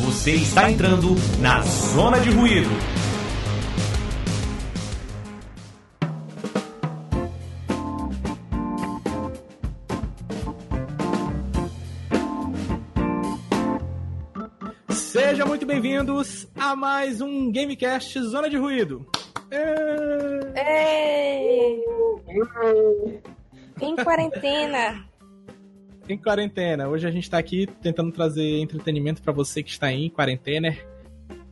[0.00, 2.68] Você está entrando na zona de ruído.
[14.90, 19.06] Sejam muito bem-vindos a mais um Gamecast Zona de Ruído.
[20.56, 21.80] Ei!
[23.80, 25.06] Em quarentena.
[26.08, 26.88] Em quarentena.
[26.88, 30.76] Hoje a gente tá aqui tentando trazer entretenimento pra você que está em quarentena.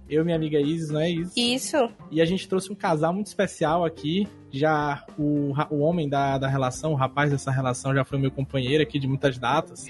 [0.08, 1.36] Eu e minha amiga Isis, não é Isis?
[1.36, 1.90] Isso.
[2.10, 4.28] E a gente trouxe um casal muito especial aqui.
[4.52, 8.80] Já o, o homem da, da relação, o rapaz dessa relação, já foi meu companheiro
[8.80, 9.86] aqui de muitas datas.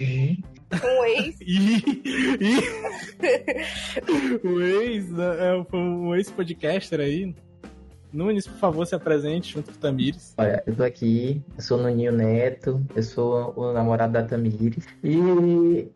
[0.83, 1.37] Um ex.
[1.45, 1.85] E,
[4.43, 7.35] e o ex, né, é, foi um ex-podcaster aí.
[8.15, 10.35] Nunes, por favor, se apresente junto com o Tamires.
[10.39, 14.87] Olha, eu tô aqui, eu sou o Nuninho Neto, eu sou o namorado da Tamires.
[15.03, 15.89] E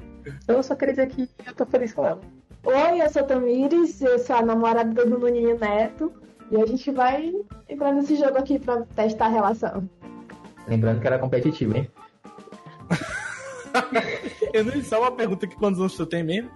[0.48, 2.20] eu só queria dizer que eu tô feliz com ela.
[2.64, 6.12] Oi, eu sou a Tamires, eu sou a namorada do Nuninho Neto
[6.50, 7.32] e a gente vai
[7.68, 9.88] entrar nesse jogo aqui pra testar a relação.
[10.66, 11.88] Lembrando que ela é competitiva, hein?
[14.52, 16.50] Eu não só uma pergunta que quantos anos tu tem mesmo?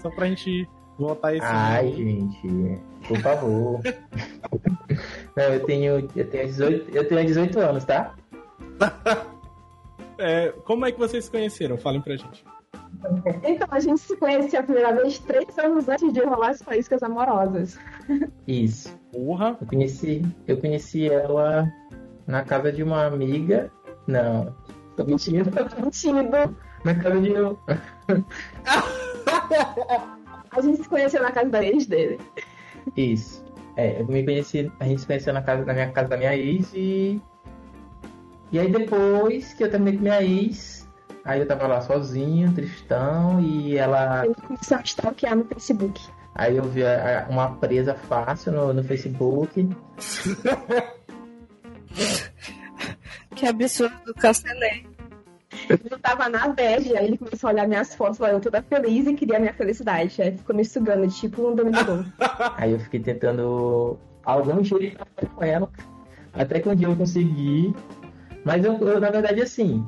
[0.00, 0.68] Só pra gente
[0.98, 1.46] voltar esse.
[1.46, 3.80] Ai, gente, por favor.
[5.36, 8.14] Não, eu tenho, eu tenho 18, eu tenho 18 anos, tá?
[10.20, 11.78] É, como é que vocês se conheceram?
[11.78, 12.44] Falem pra gente.
[13.44, 17.04] Então, a gente se conheceu a primeira vez três anos antes de rolar as faíscas
[17.04, 17.78] amorosas.
[18.44, 18.92] Isso.
[19.12, 19.56] Porra!
[19.60, 21.72] Eu conheci, eu conheci ela
[22.26, 23.70] na casa de uma amiga.
[24.08, 24.52] Não,
[24.96, 25.52] tô mentindo.
[25.80, 26.56] Mentindo.
[26.84, 27.56] Na casa de um.
[30.50, 32.18] A gente se conheceu na casa da ex dele.
[32.96, 33.44] Isso.
[33.76, 36.34] É, eu me conheci, a gente se conheceu na, casa, na minha casa da minha
[36.36, 37.20] ex e.
[38.50, 40.88] E aí depois que eu terminei com minha ex,
[41.24, 44.24] aí eu tava lá sozinho, tristão, e ela.
[44.24, 46.00] Ele começou a stalkear no Facebook.
[46.34, 49.68] Aí eu vi a- a- uma presa fácil no, no Facebook.
[53.34, 54.84] Que absurdo, cancelei.
[55.90, 59.06] Eu tava na bad, aí ele começou a olhar minhas fotos, lá eu toda feliz
[59.06, 60.20] e queria a minha felicidade.
[60.22, 62.04] Aí ficou me sugando, tipo um dominador.
[62.56, 65.70] Aí eu fiquei tentando algum jeito com ela.
[66.32, 67.74] Até que um dia eu consegui.
[68.44, 69.84] Mas eu, eu, na verdade, assim.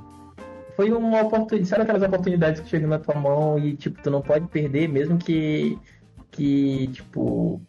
[0.76, 1.68] Foi uma oportunidade.
[1.68, 5.18] Sabe aquelas oportunidades que chegam na tua mão e, tipo, tu não pode perder, mesmo
[5.18, 5.78] que.
[6.30, 7.60] Que, tipo.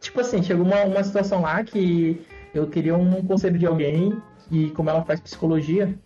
[0.00, 2.20] Tipo assim, chegou uma, uma situação lá que
[2.52, 4.20] eu queria um conselho de alguém.
[4.50, 5.98] E como ela faz psicologia,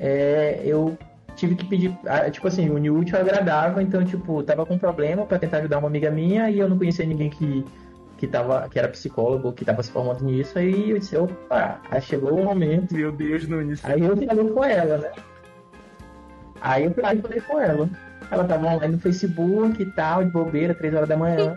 [0.00, 0.96] é, eu
[1.36, 1.96] tive que pedir.
[2.06, 3.80] ah, Tipo assim, o útil ao agradável.
[3.80, 6.78] Então, tipo, tava com um problema pra tentar ajudar uma amiga minha e eu não
[6.78, 7.64] conhecia ninguém que
[8.18, 12.02] que, tava, que era psicólogo, que tava se formando nisso, aí eu disse, opa, aí
[12.02, 12.92] chegou o momento.
[12.92, 13.82] Meu Deus, Nunes.
[13.84, 15.12] Aí eu falei com ela, né?
[16.60, 17.88] Aí eu eu falei com ela.
[18.30, 21.56] Ela tava online no Facebook e tal, de bobeira, três horas da manhã,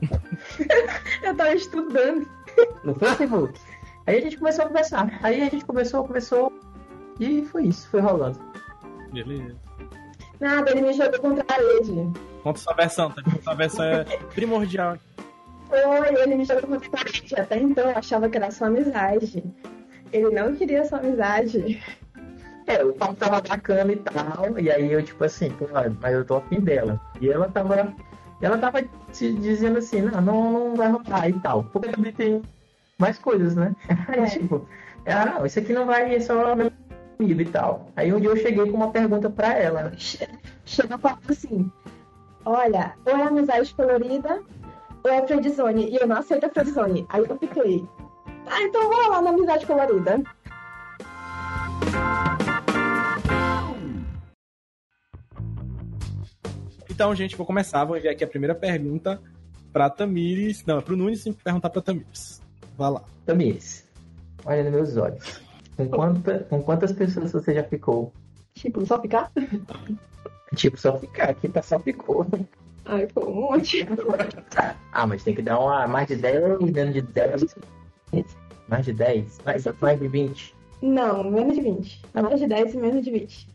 [1.22, 2.26] Eu tava estudando.
[2.82, 3.60] no Facebook.
[4.06, 5.20] Aí a gente começou a conversar.
[5.22, 6.49] Aí a gente conversou, conversou,
[7.20, 8.38] e foi isso, foi rolando.
[9.12, 9.54] Beleza.
[10.40, 12.10] Nada, ele me jogou contra a parede.
[12.42, 13.22] Conta sua versão, tá?
[13.42, 14.04] Sua versão é
[14.34, 14.96] primordial.
[15.68, 15.78] Foi,
[16.22, 17.34] ele me jogou contra a parede.
[17.36, 19.44] Até então eu achava que era só amizade.
[20.12, 21.82] Ele não queria sua amizade.
[22.66, 25.66] É, o papo tava bacana e tal, e aí eu, tipo assim, pô,
[26.00, 27.00] mas eu tô afim dela.
[27.20, 27.92] E ela tava.
[28.40, 28.82] Ela tava
[29.12, 31.64] se dizendo assim, não, não, não vai rolar e tal.
[31.64, 32.42] Porque também tem
[32.98, 33.74] mais coisas, né?
[34.08, 34.24] Aí, É.
[34.30, 34.66] tipo,
[35.06, 36.54] ah, não, isso aqui não vai, é só
[37.20, 37.86] meu amigo e tal.
[37.96, 39.92] Aí um dia eu cheguei com uma pergunta pra ela.
[39.96, 40.28] Che-
[40.64, 41.70] Chega falando assim:
[42.44, 44.42] Olha, ou é amizade colorida,
[45.04, 45.90] ou é friendzone.
[45.90, 47.06] E eu não aceito a friendzone.
[47.08, 47.84] Aí eu fiquei.
[48.46, 50.22] Ah, então vou lá na amizade colorida.
[56.88, 57.84] Então, gente, vou começar.
[57.84, 59.20] Vou enviar aqui a primeira pergunta
[59.72, 60.64] pra Tamires.
[60.66, 62.42] Não, é pro Nunes e perguntar pra Tamires.
[62.76, 63.02] Vai lá.
[63.24, 63.86] Tamires,
[64.44, 65.40] olha nos meus olhos.
[65.80, 68.12] Com, quanta, com quantas pessoas você já ficou?
[68.54, 69.32] Tipo, só ficar?
[70.54, 72.26] Tipo, só ficar aqui, tá só ficou.
[72.84, 73.86] Ai, pô, um monte.
[74.92, 77.56] Ah, mas tem que dar uma mais de 10, menos de 10.
[78.68, 79.38] Mais de 10?
[79.44, 80.54] Mais, mais de 20.
[80.82, 82.02] Não, menos de 20.
[82.14, 83.48] Mais de 10 e menos de 20.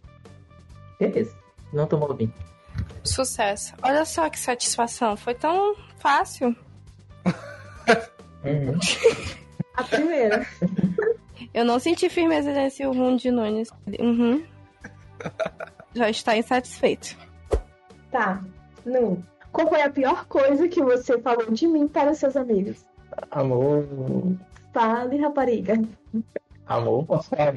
[0.99, 1.35] Beleza.
[1.73, 2.33] Não tomou vinho.
[3.03, 3.73] Sucesso.
[3.81, 5.17] Olha só que satisfação.
[5.17, 6.55] Foi tão fácil.
[8.43, 8.79] Uhum.
[9.75, 10.45] A primeira.
[11.55, 13.69] Eu não senti firmeza nesse rum de Nunes.
[13.97, 14.43] Uhum.
[15.95, 17.17] Já está insatisfeito.
[18.11, 18.43] Tá.
[18.85, 19.23] Não.
[19.53, 22.85] Qual foi a pior coisa que você falou de mim para os seus amigos?
[23.31, 23.87] Amor.
[24.73, 25.81] Fale, rapariga.
[26.67, 27.53] Amor, posso falar?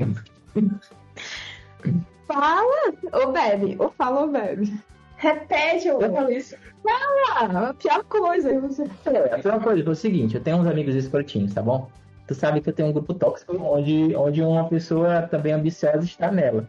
[2.29, 3.75] Fala ou bebe.
[3.81, 4.81] Ou fala ou bebe.
[5.17, 6.01] Repete, ô.
[6.01, 6.55] Eu falei isso.
[6.87, 8.49] Ah, a pior coisa.
[8.49, 8.85] que Você...
[9.07, 11.91] É, a pior coisa foi o seguinte, eu tenho uns amigos escrotinhos, tá bom?
[12.29, 16.31] Tu sabe que eu tenho um grupo tóxico onde, onde uma pessoa também ambiciosa está
[16.31, 16.69] nela.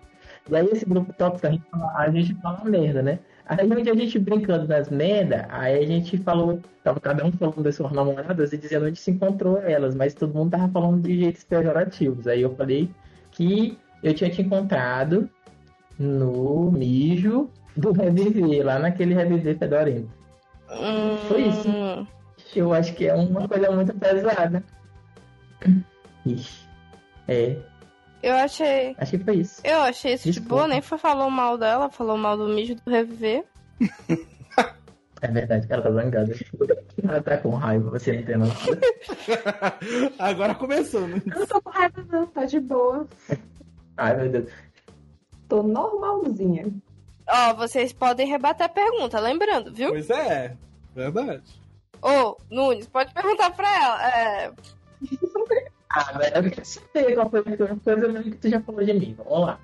[0.50, 3.20] E aí esse grupo tóxico a gente fala, a gente fala merda, né?
[3.46, 7.62] Aí onde a gente brincando nas merda, aí a gente falou, tava cada um falando
[7.62, 11.20] das suas namoradas e dizendo onde se encontrou elas, mas todo mundo tava falando de
[11.20, 12.26] jeitos pejorativos.
[12.26, 12.90] Aí eu falei
[13.32, 15.30] que eu tinha te encontrado
[16.00, 20.10] no mijo do Reviver, lá naquele Reviver fedorento.
[21.28, 21.68] Foi isso.
[21.68, 22.08] Hum,
[22.56, 24.64] Eu acho que é uma coisa muito pesada.
[26.26, 26.68] Ixi.
[27.28, 27.58] É,
[28.24, 28.96] Eu achei.
[28.98, 29.62] acho que foi isso.
[29.64, 30.56] Eu achei isso de Desculpa.
[30.56, 33.46] boa, nem foi falou mal dela, falou mal do mijo do reviver.
[35.22, 36.32] É verdade, ela tá zangada.
[37.04, 38.74] Ela tá com raiva, você não tem noção.
[40.18, 41.22] Agora começou, né?
[41.26, 42.26] Eu não tô com raiva, não.
[42.28, 43.06] Tá de boa.
[43.98, 44.50] Ai, meu Deus.
[45.50, 46.72] Tô normalzinha.
[47.28, 49.90] Ó, vocês podem rebater a pergunta, lembrando, viu?
[49.90, 50.56] Pois é,
[50.96, 51.62] verdade.
[52.02, 54.10] Ô, Nunes, pode perguntar pra ela.
[54.18, 54.52] É,
[55.90, 58.94] Ah, velho, eu quero saber qual foi a coisa mesmo que tu já falou de
[58.94, 59.16] mim.
[59.18, 59.60] Vamos lá.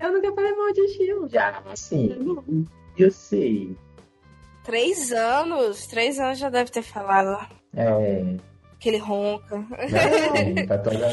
[0.00, 1.28] Eu nunca falei mal de estilo.
[1.28, 2.36] Já, assim,
[2.96, 3.76] eu sei.
[4.64, 5.86] três anos.
[5.86, 7.44] Três anos já deve ter falado
[7.74, 8.36] É,
[8.78, 9.56] que ele ronca.
[9.56, 11.08] não, tá toda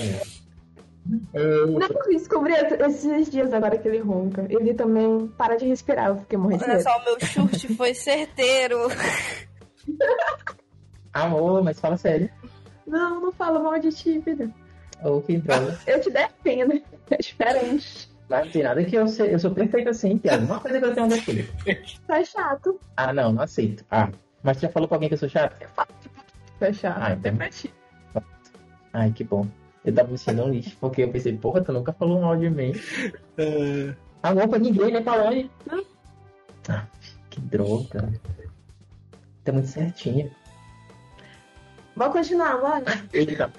[1.33, 2.53] Eu, Não, eu descobri
[2.87, 4.45] esses dias agora que ele ronca.
[4.49, 6.09] Ele também para de respirar.
[6.09, 8.77] Eu fiquei morrendo de Olha só, o meu chute foi certeiro.
[11.13, 12.29] amor, mas fala sério.
[12.87, 14.49] Não, não falo mal de ti, vida.
[15.03, 15.77] Ou que droga.
[15.87, 16.81] Eu te defendo.
[17.09, 18.09] É diferente.
[18.29, 19.05] Mas não tem nada que eu.
[19.05, 20.45] Eu sou perfeito assim, Tiago.
[20.45, 21.43] Uma coisa que eu tenho daquele.
[21.43, 22.79] Tu é chato.
[22.97, 23.85] Ah, não, não aceito.
[23.91, 24.09] Ah,
[24.41, 25.55] mas tu já falou pra alguém que eu sou chato?
[26.57, 26.97] Tu é chato.
[26.99, 27.33] Ah, então.
[28.93, 29.45] Ai, que bom.
[29.83, 32.49] Eu tava me sentindo um lixo, porque eu pensei, porra, tu nunca falou mal de
[32.49, 32.73] mim.
[33.37, 33.93] É,
[34.23, 35.51] Amor pra ninguém, né, Palone?
[36.67, 36.87] Ah,
[37.29, 38.11] que droga.
[39.43, 40.31] Tá muito certinha.
[41.95, 42.83] Vamos continuar, bora.
[43.13, 43.51] Eita,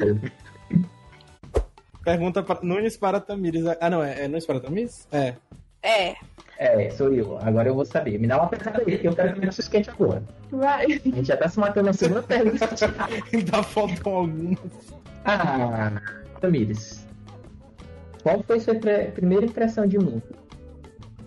[2.05, 3.65] pergunta para Nunes para Tamires.
[3.81, 5.09] Ah, não, é, é Nunes para Tamires?
[5.11, 5.35] É.
[5.83, 6.15] É.
[6.59, 7.39] É, sou eu.
[7.39, 8.19] Agora eu vou saber.
[8.19, 10.23] Me dá uma pensada aí, que eu quero que me quente agora.
[10.51, 10.85] Vai.
[10.85, 12.69] A gente já tá se matando na segunda pergunta.
[13.33, 14.59] Ainda faltam algumas.
[15.25, 16.01] Ah,
[16.41, 17.07] Tamires.
[18.23, 18.75] Qual foi sua
[19.15, 20.23] primeira impressão de mim?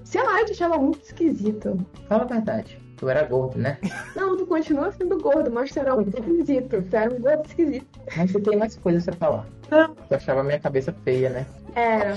[0.03, 1.85] Sei lá, eu te achava muito esquisito.
[2.07, 2.79] Fala a verdade.
[2.99, 3.77] Tu era gordo, né?
[4.15, 6.81] Não, tu continua sendo gordo, mas tu era muito esquisito.
[6.81, 7.87] Tu era um gordo esquisito.
[8.15, 9.47] Mas você tem mais coisas pra falar.
[9.71, 9.95] Não.
[9.95, 11.45] Tu achava minha cabeça feia, né?
[11.75, 12.15] Era.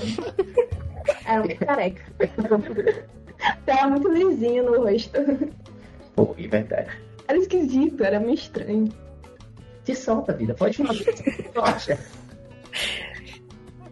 [1.25, 2.03] Era muito careca.
[2.17, 5.11] Tu era muito lisinho no rosto.
[6.15, 6.89] Pô, é verdade.
[7.27, 8.89] Era esquisito, era meio estranho.
[9.85, 10.53] Te solta, vida.
[10.53, 10.93] Pode falar.
[11.53, 11.99] Tu acha?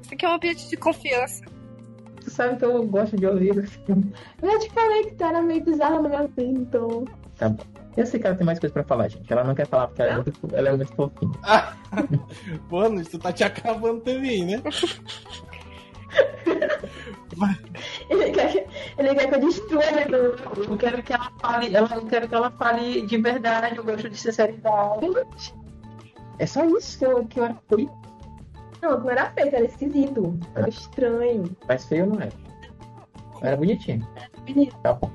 [0.01, 1.45] Isso aqui é um ambiente de confiança.
[2.23, 3.49] Tu sabe que eu gosto de ouvir.
[3.87, 7.05] Eu já te falei que tu era meio bizarro, mas assim, então.
[7.37, 7.63] Tá bom.
[7.97, 9.31] Eu sei que ela tem mais coisa pra falar, gente.
[9.31, 11.31] Ela não quer falar porque ela é muito, ela é muito fofinha.
[12.69, 14.61] Pô, Nunes, tu tá te acabando também, né?
[18.09, 18.65] Ele quer, que-
[18.97, 20.15] ele quer que eu destrua ele.
[20.15, 24.09] Eu quero que ela fale, ela, eu quero que ela fale de verdade, eu gosto
[24.09, 25.07] de sinceridade.
[26.37, 27.55] É só isso que eu, que eu.
[28.81, 30.39] Não, não era feio, era esquisito.
[30.55, 31.55] Era estranho.
[31.67, 32.31] Mas feio não era.
[33.41, 34.07] Eu era bonitinho.
[34.45, 34.75] Bonito.
[34.79, 35.11] Tá bom.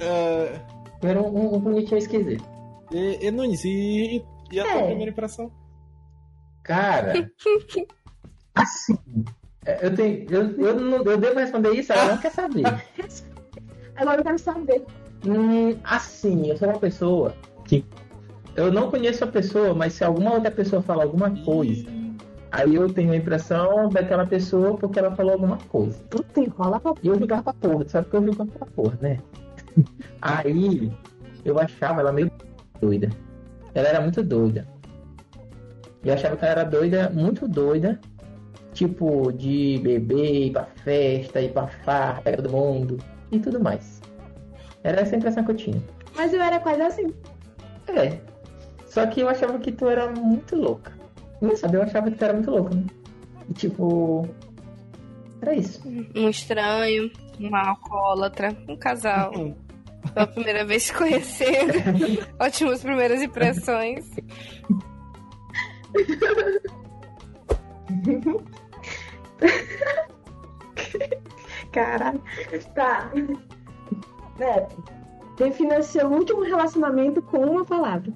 [0.00, 0.60] É,
[1.02, 2.44] Eu era um, um- bonitinho esquisito.
[2.92, 4.86] e, e Nunes, e, e a tua É.
[4.86, 5.50] primeira impressão?
[6.64, 7.12] Cara,
[8.54, 8.98] assim,
[9.64, 10.26] é, eu tenho.
[10.30, 12.64] Eu, eu, não, eu devo responder isso, ela não quer saber.
[13.96, 14.84] Agora eu quero saber.
[15.26, 17.84] Hum, assim, eu sou uma pessoa que.
[18.54, 21.86] Eu não conheço a pessoa, mas se alguma outra pessoa falar alguma coisa,
[22.50, 25.98] aí eu tenho a impressão daquela pessoa porque ela falou alguma coisa.
[26.10, 29.18] Puta, enrola pra E eu julgava pra porra, sabe que eu julgava pra porra, né?
[30.20, 30.92] Aí
[31.44, 32.30] eu achava ela meio
[32.80, 33.08] doida.
[33.74, 34.66] Ela era muito doida.
[36.04, 38.00] Eu achava que ela era doida, muito doida.
[38.72, 42.98] Tipo, de beber, ir pra festa, ir pra farra, pegar do mundo
[43.32, 44.00] e tudo mais.
[44.84, 45.82] Era essa a impressão que eu tinha.
[46.16, 47.14] Mas eu era quase assim.
[47.88, 48.18] É.
[48.86, 50.97] Só que eu achava que tu era muito louca.
[51.40, 52.84] Não sabe, eu achava que tu era muito louca, né?
[53.48, 54.28] E tipo.
[55.40, 55.80] Era isso.
[56.16, 59.32] Um estranho, uma alcoólatra, um casal.
[59.36, 59.54] Hum,
[60.12, 61.72] Pela primeira vez se conhecendo.
[62.40, 64.04] Ótimas primeiras impressões.
[71.72, 72.20] Caralho.
[72.74, 73.10] Tá.
[74.38, 74.84] Neto,
[75.36, 78.12] defina seu último relacionamento com uma palavra.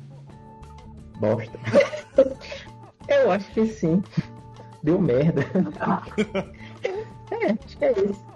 [1.18, 1.58] Bosta.
[3.20, 4.02] eu acho que sim.
[4.82, 5.42] Deu merda.
[7.30, 8.26] é, acho que é isso.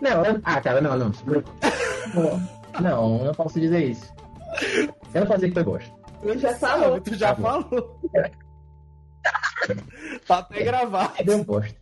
[0.00, 1.12] Não, eu- ah, cara, não, não.
[2.80, 4.12] Não, não posso dizer isso.
[5.12, 5.92] Eu não posso dizer que foi bosta.
[6.22, 7.00] Eu já Sabe, falou.
[7.00, 8.00] tu já Tá falou.
[10.26, 11.24] tá até gravado.
[11.24, 11.76] Deu bosta.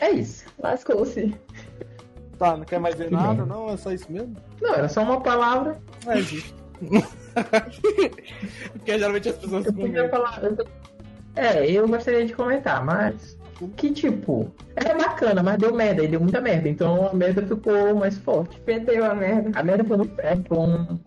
[0.00, 0.44] É isso.
[0.58, 1.34] Lascou-se.
[2.38, 3.44] Tá, não quer mais ver Que nada?
[3.46, 4.36] Não, é só isso mesmo?
[4.60, 5.80] Não, era só uma palavra.
[6.06, 6.54] É justo.
[8.72, 10.08] Porque geralmente as pessoas Eu comentam.
[10.08, 10.42] falar.
[10.42, 10.66] eu-
[11.36, 13.36] É, eu gostaria de comentar, mas.
[13.60, 14.50] O que, tipo.
[14.76, 16.68] Era bacana, mas deu merda, e deu muita merda.
[16.68, 18.60] Então a merda ficou mais forte.
[18.60, 19.58] Perdeu a merda.
[19.58, 20.20] A merda foi muito.
[20.20, 20.98] É, foi, um-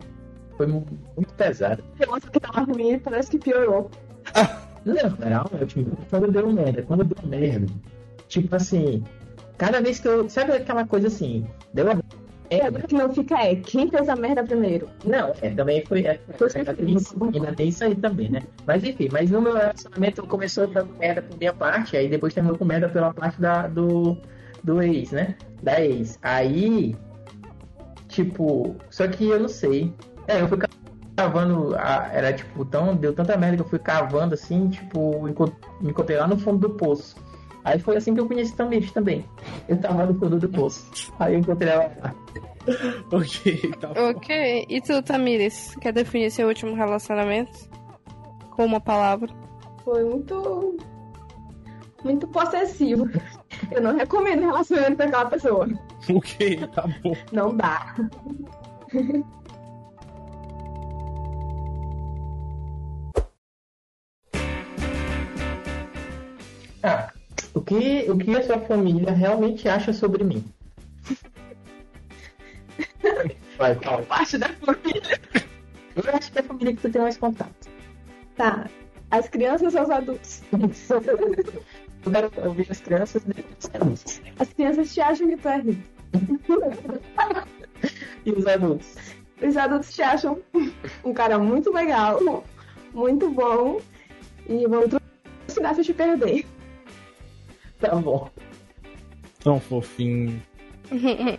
[0.56, 1.82] foi muito pesada.
[2.06, 3.90] Nossa, que tava ruim e parece que piorou.
[4.84, 4.94] Não,
[5.26, 5.98] era ótimo.
[6.08, 7.66] Quando deu merda, quando deu merda.
[8.28, 9.04] Tipo assim,
[9.58, 10.28] cada vez que eu.
[10.30, 11.46] Sabe aquela coisa assim?
[11.74, 11.94] Deu a
[12.50, 12.66] merda.
[12.68, 14.88] Agora que não fica é, quem fez a merda primeiro?
[15.04, 16.04] Não, é, também foi.
[16.06, 16.20] É,
[16.54, 16.74] ainda,
[17.54, 18.42] tem isso, aí também, né?
[18.66, 22.56] Mas enfim, mas no meu relacionamento começou dando merda por minha parte, aí depois terminou
[22.58, 24.16] com merda pela parte da, do,
[24.64, 25.36] do ex, né?
[25.62, 26.18] Da ex.
[26.22, 26.96] Aí,
[28.08, 29.92] tipo, só que eu não sei.
[30.26, 30.58] É, eu fui
[31.16, 35.90] cavando, a- era tipo, tão, deu tanta merda que eu fui cavando assim, tipo, me
[35.90, 37.16] encontrei lá no fundo do poço.
[37.64, 39.24] Aí foi assim que eu conheci Tamires também.
[39.68, 41.12] Eu tava no fundo do poço.
[41.18, 42.14] Aí eu encontrei ela lá.
[43.10, 44.10] Ok, tá bom.
[44.10, 44.66] Ok.
[44.68, 47.58] E tu, Tamires, quer definir seu último relacionamento?
[48.50, 49.32] Com uma palavra.
[49.84, 50.76] Foi muito.
[52.04, 53.08] Muito possessivo.
[53.70, 55.68] Eu não recomendo relacionamento com aquela pessoa.
[56.14, 57.14] Ok, tá bom.
[57.32, 57.94] Não dá.
[67.58, 70.44] O que, o que a sua família realmente acha sobre mim?
[73.58, 74.02] Vai, fala.
[74.02, 75.20] Parte da família.
[75.96, 77.68] Eu acho que é a família que tu tem mais contato.
[78.36, 78.68] Tá.
[79.10, 80.42] As crianças ou os adultos?
[82.06, 84.20] Eu quero ouvir as crianças e adultos.
[84.38, 85.82] As crianças te acham que tu é rico.
[88.24, 88.94] E os adultos?
[89.42, 90.40] Os adultos te acham
[91.04, 92.44] um cara muito legal,
[92.94, 93.80] muito bom.
[94.48, 96.46] E vão trucidar se eu te perder.
[97.80, 98.28] Tá bom.
[99.42, 100.42] Tão fofinho.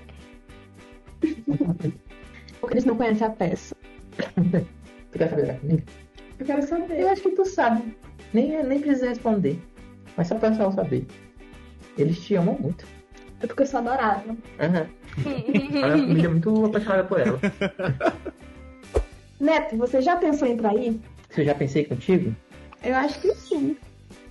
[2.59, 3.75] Porque eles não conhecem a peça.
[5.11, 5.53] Tu quer saber da?
[6.39, 7.01] Eu quero saber.
[7.01, 7.97] Eu acho que tu sabe.
[8.33, 9.59] Nem, nem precisa responder.
[10.15, 11.05] Mas só pra pessoal saber.
[11.97, 12.85] Eles te amam muito.
[13.41, 14.37] É porque eu sou adorável.
[14.59, 14.87] Aham.
[15.83, 17.39] A é muito apaixonada por ela.
[19.39, 20.99] Neto, você já pensou em trair?
[21.29, 22.35] Se eu já pensei contigo?
[22.83, 23.75] Eu acho que sim.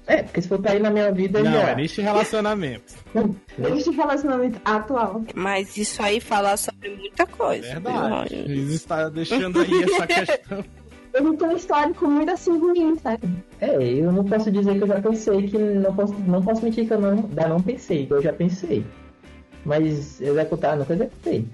[0.09, 1.69] É, porque se for trair na minha vida, Não, já.
[1.69, 2.95] é neste relacionamento.
[3.59, 5.23] Neste relacionamento atual.
[5.35, 7.69] Mas isso aí fala sobre muita coisa.
[7.75, 8.35] Verdade.
[8.35, 10.65] Eles está deixando aí essa questão.
[11.13, 13.29] Eu não tenho um histórico muito assim ruim, sabe?
[13.61, 16.87] É, eu não posso dizer que eu já pensei, que não posso, não posso mentir
[16.87, 18.87] que eu não, ainda não pensei, que eu já pensei.
[19.65, 21.47] Mas executar, nunca executei.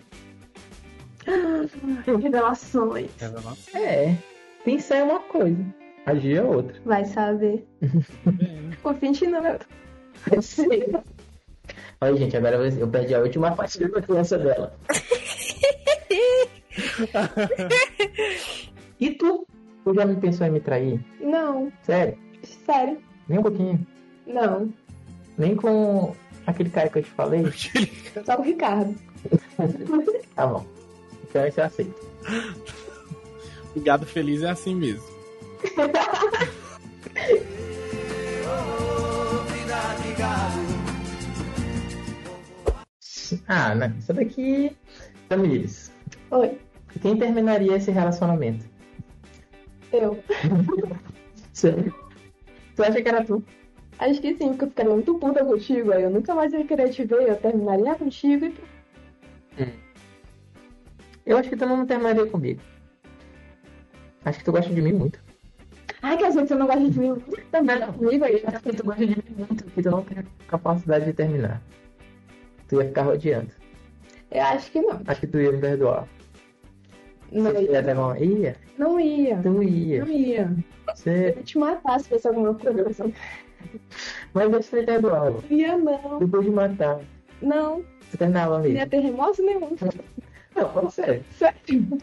[2.06, 3.10] Revelações.
[3.74, 4.14] É,
[4.64, 5.56] pensar é uma coisa,
[6.06, 6.76] agir é outra.
[6.84, 7.66] Vai saber.
[8.82, 9.66] Não, Neto.
[10.30, 10.92] Eu sei.
[12.00, 14.76] Olha, gente, agora eu perdi a última parte da criança dela.
[19.00, 19.46] e tu?
[19.84, 21.00] Tu já me pensou em me trair?
[21.20, 22.16] Não, Sério?
[22.66, 22.98] sério.
[23.28, 23.86] Nem um pouquinho.
[24.26, 24.72] Não.
[25.36, 26.14] Nem com
[26.46, 27.42] aquele cara que eu te falei?
[28.24, 28.94] Só o Ricardo.
[30.34, 30.66] Tá bom.
[31.30, 31.94] Então isso eu aceito.
[33.76, 35.13] O gado feliz é assim mesmo.
[43.48, 43.94] Ah, né?
[43.98, 44.76] Isso daqui.
[45.28, 45.90] Tamires,
[46.30, 46.58] Oi,
[47.00, 48.64] quem terminaria esse relacionamento?
[49.92, 50.22] eu.
[51.52, 51.94] Sério?
[52.76, 53.42] Tu acha que era tu?
[53.98, 56.90] Acho que sim, porque eu ficaria muito puta contigo, aí eu nunca mais ia querer
[56.90, 58.54] te ver, eu terminaria contigo e
[61.24, 62.60] Eu acho que tu não terminaria comigo.
[64.24, 65.23] Acho que tu gosta de mim muito.
[66.04, 67.16] Ai, que às vezes você não gosta de mim
[67.50, 68.42] também não comigo aí.
[68.46, 71.62] Acho que tu gosta de mim muito, que tu não tem capacidade de terminar.
[72.68, 73.50] Tu ia ficar rodeando.
[74.30, 75.00] Eu acho que não.
[75.06, 76.06] Acho que tu ia me perdoar.
[77.32, 78.18] Não Você ia levar uma...
[78.18, 78.56] Ia?
[78.76, 79.38] Não ia.
[79.38, 80.04] Tu ia.
[80.04, 80.40] Não ia.
[80.88, 81.34] Eu Você...
[81.36, 83.10] ia te matar se fosse alguma coisa.
[84.34, 85.30] Mas você me perdoava.
[85.30, 86.18] Não ia, não.
[86.18, 87.00] Depois de matar.
[87.40, 87.82] Não.
[88.02, 88.90] Você terminava Não ia mesmo.
[88.90, 89.74] ter remorso nenhum.
[90.54, 91.24] Não, sério.
[91.30, 91.98] Sério.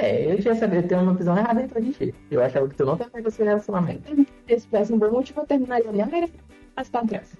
[0.00, 2.14] É, eu já sabia, eu tenho uma visão errada então de ti.
[2.30, 4.26] Eu achava que tu não terminaria esse relacionamento.
[4.48, 6.30] Se tivesse um bom motivo, eu terminaria minha carreira.
[6.74, 7.36] As patrões.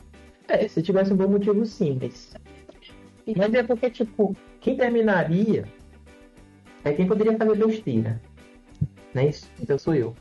[0.46, 2.34] É, se tivesse um bom motivo, sim, mas.
[3.34, 5.64] Mas é porque, tipo, quem terminaria
[6.84, 8.20] é quem poderia fazer besteira.
[9.14, 9.50] Não é isso?
[9.58, 10.14] Então sou eu.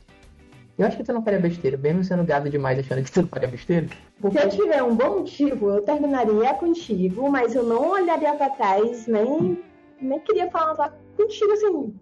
[0.77, 3.27] Eu acho que tu não faria besteira, mesmo sendo gado demais achando que tu não
[3.27, 3.88] faria besteira.
[4.22, 4.39] Porque...
[4.39, 9.08] Se eu tiver um bom motivo, eu terminaria contigo, mas eu não olharia pra trás,
[9.08, 9.62] nem,
[10.00, 11.93] nem queria falar contigo assim.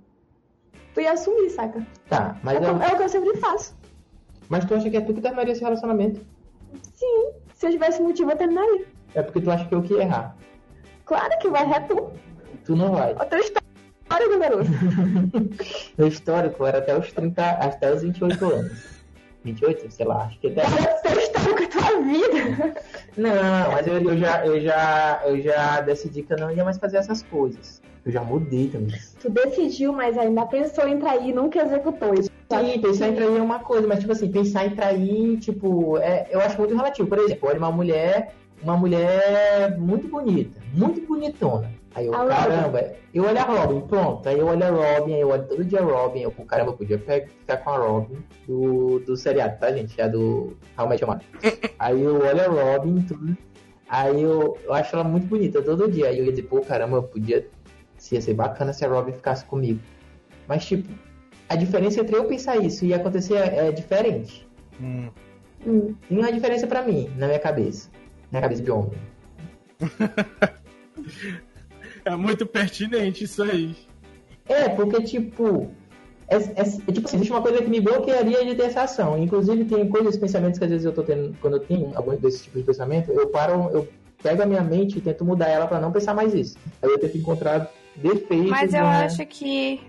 [0.93, 1.86] Tu ia assumir, saca?
[2.10, 2.75] Tá, mas, É, eu...
[2.75, 3.75] o- é o que eu sempre faço.
[4.50, 6.22] mas tu acha que é tu que terminaria esse relacionamento?
[6.93, 8.86] Sim, se eu tivesse motivo, eu terminaria.
[9.13, 10.36] É porque tu acha que eu que ia errar.
[11.05, 12.12] Claro que vai é tu.
[12.65, 13.12] Tu não vai.
[13.13, 14.69] Outra história do garoto.
[15.98, 18.98] Meu histórico era até os 30, até os 28 anos.
[19.43, 20.62] 28, sei lá, acho que até.
[20.63, 22.81] Outra história com a tua vida.
[23.15, 26.77] Não, mas eu, eu já, eu, já, eu já decidi que eu não ia mais
[26.77, 27.81] fazer essas coisas.
[28.08, 28.98] Eu já mudei também.
[29.22, 32.30] Tu decidiu, mas ainda pensou em trair e nunca executou isso.
[32.50, 36.26] Sim, pensar em trair é uma coisa, mas tipo assim, pensar em trair, tipo, é,
[36.32, 37.06] eu acho muito relativo.
[37.06, 38.34] Por exemplo, olha uma mulher,
[38.64, 41.70] uma mulher muito bonita, muito bonitona.
[41.94, 42.34] Aí eu, A Robin.
[42.34, 44.30] caramba, eu olho a Robin, pronto.
[44.30, 46.78] Aí eu olho a Robin, aí eu olho todo dia a Robin, eu, caramba, eu
[46.78, 50.00] podia ficar com a Robin do, do seriado, tá, gente?
[50.00, 51.28] É do How I Met Your Mother.
[51.78, 53.36] Aí eu olho a Robin, tudo.
[53.90, 56.08] Aí eu, eu acho ela muito bonita todo dia.
[56.08, 57.46] Aí eu ia dizer, pô, caramba, eu podia.
[57.98, 59.80] Se ia ser bacana se a Robin ficasse comigo.
[60.48, 60.88] Mas, tipo,
[61.50, 64.48] a diferença entre eu pensar isso e acontecer é, é diferente.
[64.82, 65.10] Hum.
[65.66, 65.96] Hum.
[66.08, 67.89] Tem uma diferença pra mim, na minha cabeça.
[68.32, 68.94] Na cabeça de homem.
[72.06, 73.75] É muito pertinente isso aí.
[74.48, 75.70] É, porque, tipo.
[76.30, 79.18] É, é- é tipo assim, existe uma coisa que me bloquearia de ter essa ação.
[79.18, 81.36] Inclusive, tem coisas, pensamentos que às vezes eu tô tendo.
[81.42, 83.88] Quando eu tenho algum desse tipo de pensamento, eu paro, eu
[84.22, 86.58] pego a minha mente e tento mudar ela pra não pensar mais isso.
[86.82, 88.50] Aí eu tento encontrar defeitos.
[88.50, 89.82] Mas eu na- acho que.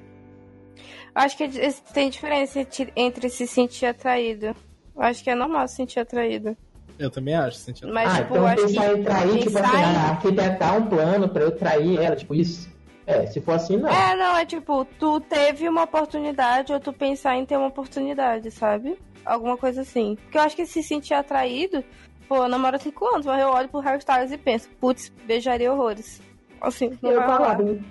[1.14, 1.48] Eu acho que
[1.92, 2.64] tem diferença
[2.96, 4.46] entre- se sentir atraído.
[4.94, 6.56] Eu acho que é normal se sentir atraído.
[6.98, 7.92] Eu também acho, sentido.
[7.92, 8.98] Mas, ah, tipo, eu então acho pensar que.
[8.98, 12.34] em trair, tipo assim, pensar em- ah, arquitetar um plano pra eu trair ela, tipo
[12.34, 12.68] isso.
[13.06, 13.88] É, se for assim, não.
[13.88, 18.50] É, não, é tipo, tu teve uma oportunidade ou tu pensar em ter uma oportunidade,
[18.50, 18.98] sabe?
[19.24, 20.16] Alguma coisa assim.
[20.22, 21.82] Porque eu acho que se sentir atraído,
[22.28, 25.08] pô, eu namoro há cinco anos, mas eu olho pro Harry Styles e penso, putz,
[25.24, 26.20] beijaria horrores.
[26.60, 27.56] Assim, não Eu vai com a rolar.
[27.56, 27.84] Robin.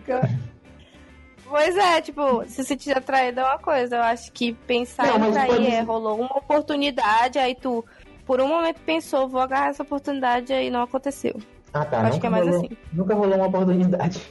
[1.49, 3.95] Pois é, tipo, se sentir atraído é uma coisa.
[3.95, 7.85] Eu acho que pensar Não, em trair pode é, rolou uma oportunidade, aí tu,
[8.25, 11.35] por um momento pensou, vou agarrar essa oportunidade, aí não aconteceu.
[11.73, 12.01] Ah, tá.
[12.01, 12.77] Acho nunca que é mais rolou, assim.
[12.91, 14.21] Nunca rolou uma oportunidade.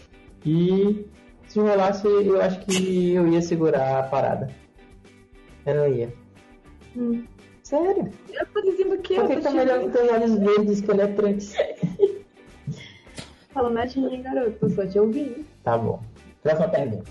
[0.45, 1.07] E
[1.49, 4.51] se rolasse, eu acho que eu ia segurar a parada.
[5.65, 6.13] Eu não ia.
[6.97, 7.25] Hum.
[7.63, 8.11] Sério?
[8.33, 10.39] Eu tô dizendo que eu Por que tô que tá te melhor que tem olhos
[10.39, 11.55] verdes penetrantes?
[13.57, 14.59] falando de mim, garoto.
[14.61, 15.47] Eu só te ouvi.
[15.65, 16.03] Tá bom.
[16.43, 17.05] Próxima pergunta.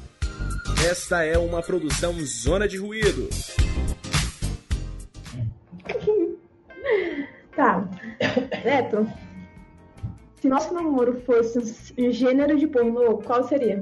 [0.87, 3.27] Esta é uma produção Zona de Ruído.
[7.55, 7.87] Tá.
[8.65, 9.07] Neto,
[10.41, 13.81] se nosso namoro fosse um gênero de pornô, qual seria?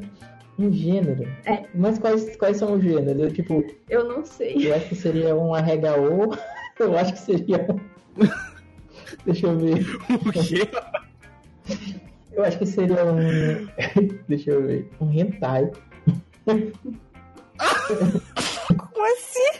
[0.59, 1.27] Um gênero?
[1.43, 1.63] É.
[1.73, 3.19] Mas quais, quais são os gêneros?
[3.23, 4.67] Eu, tipo, Eu não sei.
[4.69, 6.35] eu acho que seria um arregaô.
[6.79, 7.65] Eu acho que seria.
[9.25, 9.83] Deixa eu ver.
[10.09, 10.67] O quê?
[12.33, 13.67] Eu acho que seria um...
[14.27, 14.89] Deixa eu ver.
[14.99, 15.69] Um hentai.
[18.77, 19.51] Como assim?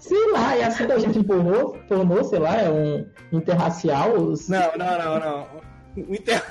[0.00, 4.12] Sei lá, é assim que a gente pornô, pornô, sei lá, é um interracial.
[4.16, 5.46] os- Não, não, não, não.
[5.96, 6.42] O inter...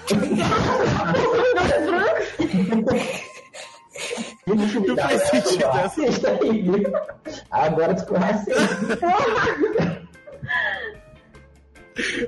[4.45, 6.01] Deixa eu Não faz sentido essa.
[7.51, 8.53] Agora tu ficou racista.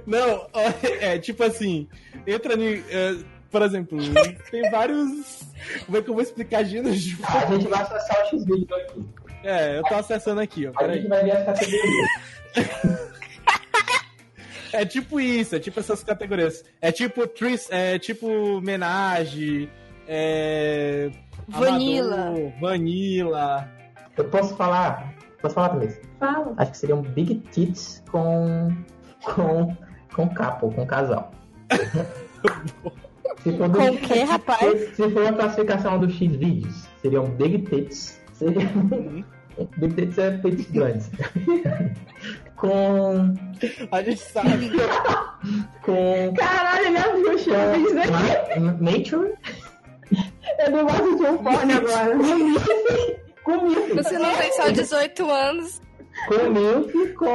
[0.06, 0.48] Não,
[1.02, 1.88] é tipo assim,
[2.26, 2.84] entra em.
[2.90, 3.18] é,
[3.52, 3.98] por exemplo,
[4.52, 5.44] tem vários.
[5.86, 7.18] Como é que eu vou explicar gêneros de.
[7.24, 9.06] A gente vai acessar o X-Video aqui.
[9.44, 10.84] É, eu tô acessando aqui, ó.
[10.84, 12.10] A gente vai ver as categorias.
[14.72, 16.64] É tipo isso, é tipo essas categorias.
[16.82, 19.70] É tipo tris, é tipo menage,
[20.08, 21.10] é.
[21.48, 22.28] Vanilla.
[22.28, 23.72] amador, vanilla.
[24.16, 25.16] Eu posso falar?
[25.42, 25.90] Posso falar também?
[26.20, 26.54] Fala.
[26.58, 28.76] Acho que seria um Big Tits com.
[29.24, 29.76] Com.
[30.16, 31.32] com couple, com casal.
[33.44, 34.80] Se for do- Com o quê, rapaz?
[34.90, 38.20] Se, se for a classificação do X-Vídeos, seria um Big Tits.
[38.34, 38.68] Seria...
[39.78, 41.10] Big Tits é peitos grandes.
[42.58, 43.34] com.
[43.92, 44.72] A gente sabe.
[45.84, 46.34] com.
[46.38, 47.52] Caralho, bruxa.
[47.52, 48.60] Eu fiz aqui.
[48.60, 49.34] Ma- Nature?
[50.60, 52.18] Eu não gosto de um porno agora.
[53.44, 53.94] Com milk.
[53.96, 55.82] Você não tem só 18 anos.
[56.28, 57.28] Com milk, com.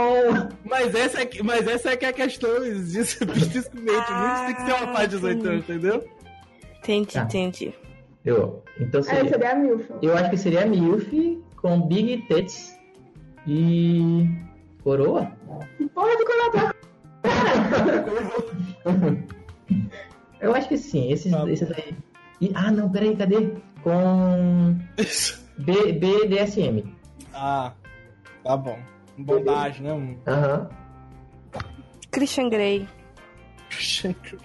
[0.64, 4.12] Mas essa é, que- mas essa é que é a questão disso, especificamente.
[4.12, 6.08] Muito tem que ser uma paz de 18 anos, entendeu?
[6.78, 7.22] Entendi, Tá.
[7.22, 7.74] entendi.
[8.24, 8.62] Eu.
[8.80, 9.28] Então Aí seria.
[9.30, 9.90] seria a Milf.
[10.02, 12.78] Eu acho que seria MILF com Big Tits
[13.46, 14.26] e.
[14.82, 15.30] Coroa?
[15.94, 16.74] Porra do coração.
[20.40, 21.50] Eu acho que sim, esses, Tá.
[21.50, 21.94] esses aí.
[22.40, 23.50] E- ah, não, peraí, cadê?
[23.82, 24.76] Com
[25.58, 26.84] B, BDSM.
[27.32, 27.72] Ah,
[28.44, 28.78] tá bom.
[29.18, 29.92] Bondade, né?
[29.92, 30.16] Um...
[30.26, 30.68] Aham.
[32.12, 32.86] Christian Grey.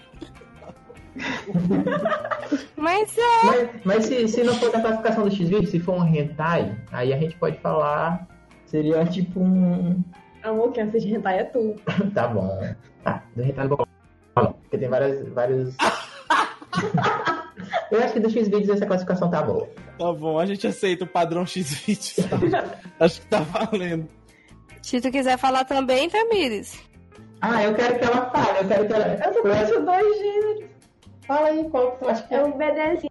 [2.77, 3.43] Mas é.
[3.43, 7.13] Mas, mas se, se não for da classificação do X-Video, se for um hentai, aí
[7.13, 8.27] a gente pode falar.
[8.65, 10.01] Seria tipo um.
[10.43, 11.75] Amor, quem assiste hentai é tu.
[12.13, 12.57] Tá bom.
[13.03, 13.87] Tá, do hentai não vou
[14.33, 15.27] falar, não, Porque tem várias.
[15.29, 15.75] vários.
[17.91, 19.67] Eu acho que do X-Videos essa classificação tá boa.
[19.97, 22.29] Tá bom, a gente aceita o padrão X-Video.
[22.99, 24.07] Acho que tá valendo.
[24.81, 26.79] Se tu quiser falar também, Tamires.
[27.41, 29.07] Ah, eu quero que ela fale, eu quero que ela.
[29.25, 30.65] Eu só conheço dois gêneros.
[31.27, 32.43] Fala aí, qual que tu acha que É é?
[32.43, 33.09] o BDSM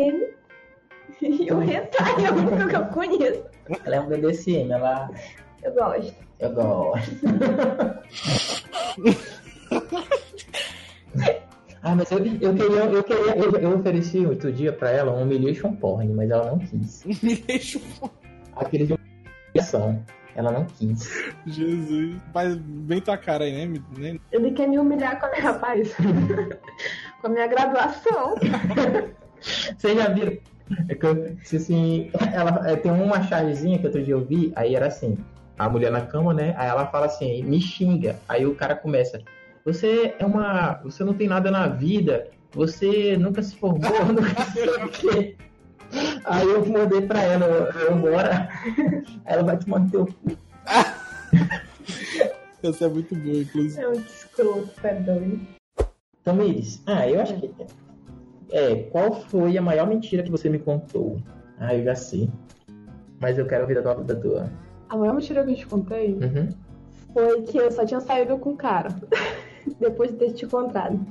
[1.22, 3.44] e o hentai, é o único que eu conheço.
[3.84, 5.10] Ela é um BDSM, ela.
[5.62, 6.14] Eu gosto.
[6.38, 7.10] Eu gosto.
[11.82, 15.22] ah, mas eu, eu queria, eu queria, eu, eu ofereci outro dia pra ela um
[15.22, 17.04] humiliation porn, mas ela não quis.
[17.22, 17.80] Me deixa
[18.54, 18.94] Aquele de
[19.54, 20.04] humilhação.
[20.36, 21.32] Ela não quis.
[21.46, 22.16] Jesus.
[22.32, 24.18] Faz bem tua cara aí, né?
[24.30, 25.94] Ele quer me humilhar com a minha rapaz.
[27.20, 28.34] com a minha graduação.
[29.76, 30.36] Vocês já viram?
[30.88, 34.52] É que eu, se assim, ela é, tem uma chargezinha que outro dia eu vi,
[34.54, 35.18] aí era assim,
[35.58, 36.54] a mulher na cama, né?
[36.56, 38.16] Aí ela fala assim, me xinga.
[38.28, 39.20] Aí o cara começa,
[39.64, 40.74] você é uma.
[40.84, 45.36] Você não tem nada na vida, você nunca se formou, nunca sei o quê.
[46.24, 48.48] Aí eu mandei pra ela, eu, bora.
[49.26, 50.36] Ela vai te manter o cu.
[52.62, 53.80] Essa é muito boa, inclusive.
[53.82, 55.40] É um escroto, é doido.
[56.22, 57.50] Tamires, ah, eu acho que.
[58.52, 61.20] É, qual foi a maior mentira que você me contou?
[61.58, 62.28] Ah, eu já sei.
[63.18, 63.94] Mas eu quero ouvir a tua.
[63.96, 64.50] Da tua.
[64.88, 66.48] A maior mentira que eu te contei Uhum.
[67.12, 68.88] foi que eu só tinha saído com o cara.
[69.78, 70.98] Depois de ter te encontrado.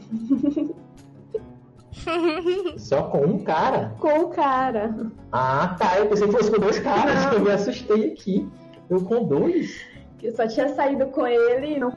[2.77, 3.93] Só com um cara?
[3.99, 4.95] Com o cara.
[5.31, 5.97] Ah, tá.
[5.99, 7.25] Eu pensei que fosse com dois caras.
[7.25, 7.33] Não.
[7.33, 8.47] Eu me assustei aqui.
[8.89, 9.81] Eu com dois?
[10.17, 11.91] Que eu só tinha saído com ele e não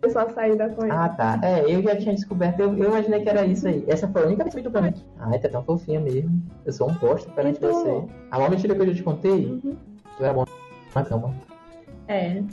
[0.00, 0.92] foi só saída com ele.
[0.92, 1.38] Ah, tá.
[1.42, 2.60] É, eu já tinha descoberto.
[2.60, 3.84] Eu, eu imaginei que era isso aí.
[3.86, 4.94] Essa foi a única mentira pra mim.
[5.20, 6.42] Ai, tá tão fofinha mesmo.
[6.64, 7.72] Eu sou um bosta perante Então.
[7.72, 8.04] você.
[8.30, 9.76] A maior mentira que eu já te contei, Uhum.
[10.16, 10.44] tu era bom
[10.94, 11.34] na cama.
[12.08, 12.42] É.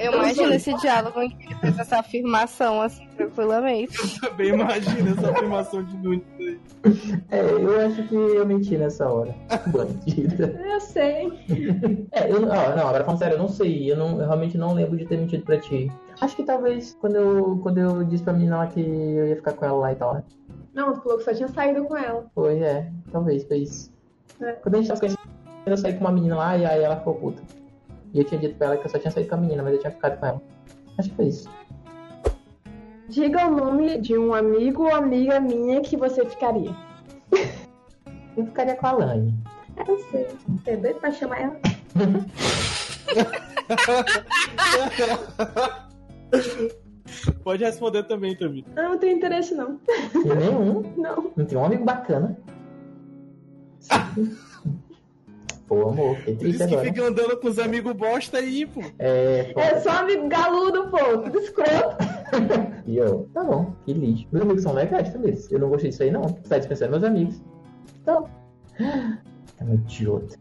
[0.00, 3.96] Eu imagino esse diálogo em que ele fez essa afirmação, assim, tranquilamente.
[4.20, 6.60] Também imagina essa afirmação de Nunes aí.
[7.30, 9.34] É, eu acho que eu menti nessa hora.
[9.68, 10.58] Bandida.
[10.64, 11.30] Eu sei.
[12.12, 13.92] É, eu, ó, não, agora falando sério, eu não sei.
[13.92, 15.92] Eu, não, eu realmente não lembro de ter mentido pra ti.
[16.20, 19.52] Acho que talvez quando eu, quando eu disse pra menina lá que eu ia ficar
[19.52, 20.22] com ela lá e tal.
[20.72, 22.26] Não, tu falou que só tinha saído com ela.
[22.34, 22.90] Foi, é.
[23.12, 23.92] Talvez, foi isso.
[24.40, 24.52] É.
[24.52, 25.28] Quando a gente tava conhecendo,
[25.66, 27.59] eu saí com uma menina lá e aí ela ficou puta.
[28.12, 29.74] E eu tinha dito pra ela que eu só tinha saído com a menina, mas
[29.74, 30.42] eu tinha ficado com ela.
[30.98, 31.48] Acho que foi isso.
[33.08, 36.74] Diga o nome de um amigo ou amiga minha que você ficaria.
[38.36, 39.34] Eu ficaria com a Lani.
[39.88, 40.28] Eu sei.
[40.48, 41.60] Você é doido pra chamar ela?
[47.42, 48.64] Pode responder também, Tamir.
[48.76, 49.80] Eu não tenho interesse, não.
[50.14, 50.82] E nenhum.
[50.96, 51.32] Não.
[51.36, 52.36] Não tem um amigo bacana.
[55.70, 56.88] Pô, amor, fiquei Por triste isso que agora.
[56.88, 58.80] fica andando com os amigos bosta aí, pô.
[58.98, 59.60] É, pô.
[59.60, 60.98] É só amigo galudo, pô.
[61.22, 61.96] Tudo escroto.
[62.86, 64.26] E eu, tá bom, que lixo.
[64.32, 65.32] Meus amigos são legais também.
[65.48, 66.22] Eu não gostei disso aí, não.
[66.24, 67.40] Você tá dispensando meus amigos.
[68.02, 68.28] Então.
[68.80, 70.36] É um idiota.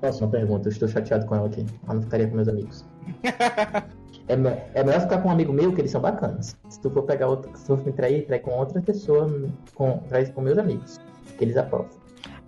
[0.00, 1.66] Próxima pergunta, eu estou chateado com ela aqui.
[1.84, 2.84] Ela não ficaria com meus amigos.
[4.28, 6.56] É, me- é melhor ficar com um amigo meu, que eles são bacanas.
[6.68, 9.28] Se tu for pegar outro, se tu for me trair, trai com outra pessoa,
[9.74, 11.00] com, trai com meus amigos.
[11.36, 11.88] Que eles aprovam.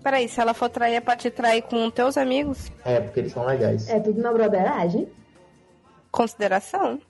[0.02, 2.70] Peraí, se ela for trair, é pra te trair com teus amigos?
[2.84, 3.88] É, porque eles são legais.
[3.88, 5.08] É tudo na broderagem.
[6.10, 7.00] Consideração?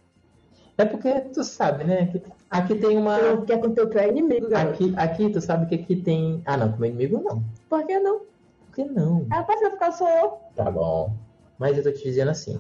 [0.77, 2.07] É porque tu sabe, né?
[2.07, 3.45] que aqui tem uma.
[3.47, 4.75] Quer com teu pior inimigo, garoto.
[4.75, 6.43] Aqui, aqui tu sabe que aqui tem.
[6.45, 7.43] Ah, não, com meu inimigo não.
[7.69, 8.21] Por que não?
[8.21, 9.27] Por que não?
[9.31, 10.31] Ela pode ficar só eu.
[10.55, 11.15] Tá bom.
[11.59, 12.59] Mas eu tô te dizendo assim: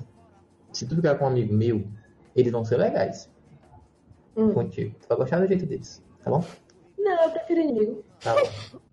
[0.73, 1.85] se tu ficar com um amigo meu,
[2.37, 3.31] eles vão ser legais
[4.37, 4.53] Hum.
[4.55, 4.95] contigo.
[5.01, 6.43] Tu vai gostar do jeito deles, tá bom?
[6.99, 8.05] Não, eu prefiro inimigo.
[8.21, 8.81] Tá bom.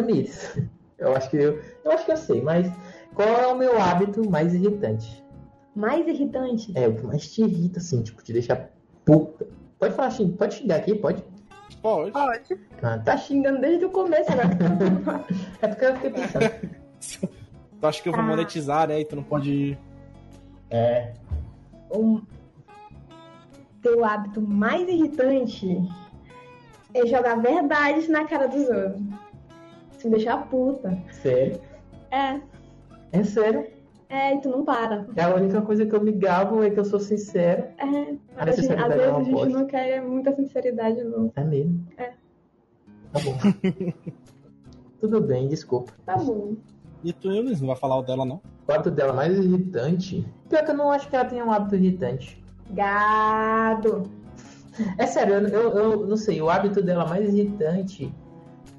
[0.00, 0.58] Tamires,
[0.98, 2.70] eu acho que eu, eu acho que eu sei, mas
[3.14, 5.24] qual é o meu hábito mais irritante?
[5.74, 6.70] Mais irritante.
[6.74, 8.68] É, o que mais te irrita, assim, tipo, te deixa
[9.06, 9.46] puta.
[9.78, 11.24] Pode falar, xing- pode xingar aqui, pode?
[11.80, 12.10] Pode.
[12.12, 12.58] Pode.
[12.82, 14.50] Ah, Tá xingando desde o começo agora.
[15.62, 16.76] É porque eu fiquei pensando.
[17.80, 18.26] Tu acha que eu vou Ah.
[18.26, 19.00] monetizar, né?
[19.00, 19.78] E tu não pode.
[20.70, 21.12] É,
[21.90, 22.20] o
[23.80, 25.78] teu hábito mais irritante
[26.94, 29.02] é jogar verdades na cara dos outros.
[30.06, 30.98] Isso me deixa puta.
[31.10, 31.60] sério.
[32.10, 32.40] É,
[33.12, 33.66] É sério.
[34.08, 35.06] é, e tu não para.
[35.16, 37.64] É a única coisa que eu me gabo é que eu sou sincero.
[37.78, 38.74] É, A a gente- às vezes é
[39.10, 41.32] a gente não quer muita sinceridade, não.
[41.34, 41.86] É mesmo?
[41.96, 42.12] É.
[43.12, 43.36] Tá bom.
[45.00, 45.92] Tudo bem, desculpa.
[46.04, 46.54] Tá bom.
[47.04, 48.40] E tu, Eunice, não vai falar o dela, não?
[48.66, 50.26] O hábito dela mais irritante?
[50.48, 52.42] Pior que eu não acho que ela tenha um hábito irritante.
[52.70, 54.04] Gado.
[54.98, 58.12] É sério, eu, eu, eu não sei, o hábito dela mais irritante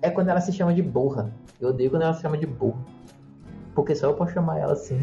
[0.02, 1.32] é quando ela se chama de burra.
[1.60, 2.80] Eu odeio quando ela se chama de burra.
[3.74, 5.00] Porque só eu posso chamar ela assim.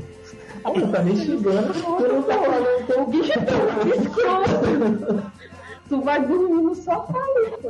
[0.65, 3.33] Ah, tu tá me xingando, tu não tá falando teu bicho
[4.01, 5.33] Escroto.
[5.89, 7.21] Tu vai dormir no sofá,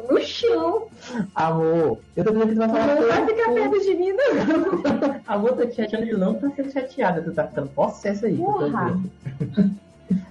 [0.09, 0.87] no chão.
[1.35, 5.23] Amor, eu tô dizendo que tu vai falar Não vai ficar perto de mim, não.
[5.27, 8.41] Amor, tô te achando que tu não tá sendo chateada, tu tá ficando possessa aí.
[8.41, 9.01] eu tô Porra.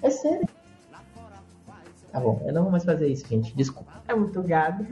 [0.02, 0.48] É sério.
[2.12, 3.56] Tá bom, eu não vou mais fazer isso, gente.
[3.56, 3.92] Desculpa.
[4.08, 4.88] É muito gado.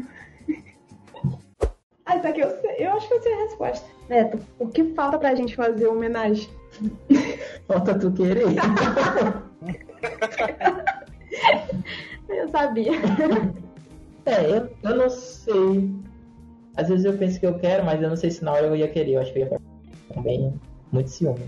[2.06, 2.76] Ah, isso aqui eu sei.
[2.80, 3.88] Eu acho que eu sei a resposta.
[4.10, 6.50] Neto, o que falta pra gente fazer homenagem?
[7.68, 8.46] Falta tu querer.
[12.30, 12.92] Eu sabia.
[14.26, 15.94] É, eu, eu não sei.
[16.78, 18.76] Às vezes eu penso que eu quero, mas eu não sei se na hora eu
[18.76, 19.14] ia querer.
[19.14, 19.62] Eu acho que eu ia ficar
[20.14, 20.54] também
[20.92, 21.44] muito ciúme.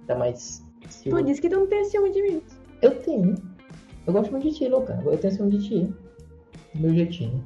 [0.00, 1.24] Ainda mais Tu ciúme.
[1.24, 2.42] disse que tu não tem ciúme de mim.
[2.82, 3.34] Eu tenho.
[4.06, 5.00] Eu gosto muito de ti, louca.
[5.04, 5.94] Eu tenho ciúme de ti.
[6.74, 7.44] Do meu jeitinho.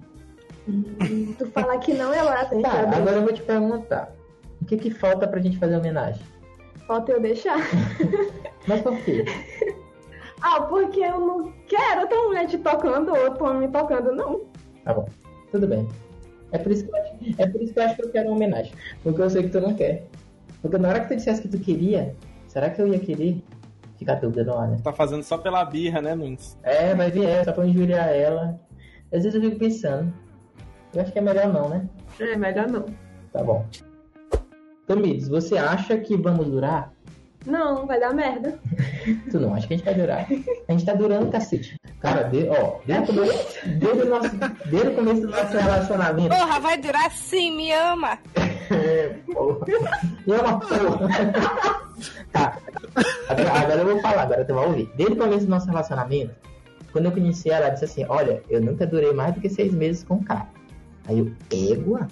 [1.39, 2.63] Tu falar que não, ela tem.
[2.63, 4.13] Tá, agora eu vou te perguntar.
[4.61, 6.23] O que que falta pra gente fazer homenagem?
[6.87, 7.59] Falta eu deixar.
[8.67, 9.25] Mas por quê?
[10.45, 14.41] Ah, porque eu não quero tua mulher te tocando ou tua me tocando, não.
[14.85, 15.09] Tá bom.
[15.53, 15.89] Tudo bem.
[16.51, 18.27] É por isso que eu acho, é por isso que eu acho que eu quero
[18.27, 18.73] uma homenagem.
[19.05, 20.05] Porque eu sei que tu não quer.
[20.61, 22.17] Porque na hora que tu dissesse que tu queria,
[22.49, 23.41] será que eu ia querer?
[23.99, 24.79] Fica a dúvida no ar, né?
[24.83, 26.59] Tá fazendo só pela birra, né, Nunes?
[26.65, 28.61] É, vai vir ela, só pra injuriar ela.
[29.13, 30.13] Às vezes eu fico pensando.
[30.95, 31.89] Eu acho que é melhor não, né?
[32.21, 32.85] É, melhor não.
[33.33, 33.67] Tá bom.
[34.87, 36.93] Tomides, você acha que vamos durar?
[37.47, 38.59] Não, vai dar merda.
[39.31, 40.27] Tu não acha que a gente vai durar?
[40.69, 41.77] A gente tá durando, cacete.
[42.01, 44.31] Cara, de, ó, desde o começo, desde o nosso,
[44.67, 46.29] desde o começo do nosso relacionamento.
[46.29, 48.19] Porra, vai durar sim, me ama.
[48.73, 49.67] É, porra.
[50.27, 51.83] E é uma porra.
[52.33, 52.57] Tá.
[53.29, 54.91] Agora, agora eu vou falar, agora tu vai ouvir.
[54.97, 56.35] Desde o começo do nosso relacionamento,
[56.91, 59.75] quando eu conheci ela, ela disse assim: Olha, eu nunca durei mais do que seis
[59.75, 60.49] meses com o cara.
[61.07, 62.09] Aí eu, égua?